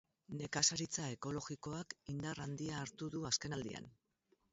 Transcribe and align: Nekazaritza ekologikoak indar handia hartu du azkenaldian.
Nekazaritza 0.37 1.03
ekologikoak 1.15 1.93
indar 2.13 2.41
handia 2.47 2.79
hartu 2.85 3.11
du 3.17 3.23
azkenaldian. 3.31 3.87